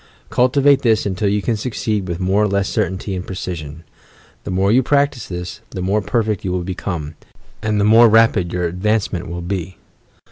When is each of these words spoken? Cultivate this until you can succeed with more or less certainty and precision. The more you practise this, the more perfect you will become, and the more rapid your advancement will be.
Cultivate 0.31 0.81
this 0.81 1.05
until 1.05 1.29
you 1.29 1.43
can 1.43 1.55
succeed 1.55 2.07
with 2.07 2.19
more 2.19 2.41
or 2.41 2.47
less 2.47 2.67
certainty 2.67 3.15
and 3.15 3.23
precision. 3.23 3.83
The 4.45 4.49
more 4.49 4.71
you 4.71 4.81
practise 4.81 5.27
this, 5.27 5.59
the 5.69 5.81
more 5.83 6.01
perfect 6.01 6.43
you 6.43 6.51
will 6.51 6.63
become, 6.63 7.13
and 7.61 7.79
the 7.79 7.85
more 7.85 8.09
rapid 8.09 8.51
your 8.51 8.65
advancement 8.65 9.27
will 9.29 9.41
be. 9.43 9.77